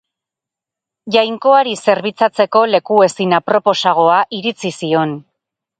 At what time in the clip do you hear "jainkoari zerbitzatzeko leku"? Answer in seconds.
1.15-2.99